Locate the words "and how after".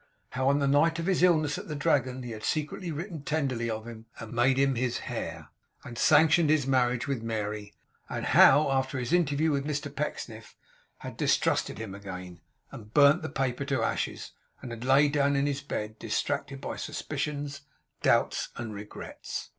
8.09-8.97